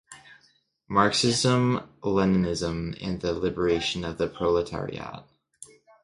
Marxism-leninism 0.89 2.97
and 3.05 3.21
the 3.21 3.33
liberation 3.33 4.03
of 4.03 4.17
the 4.17 4.27
proletariat 4.27 5.25